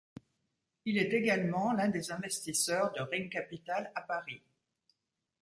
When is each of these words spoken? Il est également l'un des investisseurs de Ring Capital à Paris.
Il 0.85 0.97
est 0.97 1.13
également 1.13 1.73
l'un 1.73 1.89
des 1.89 2.11
investisseurs 2.11 2.91
de 2.93 3.01
Ring 3.01 3.31
Capital 3.31 3.91
à 3.93 4.01
Paris. 4.01 4.41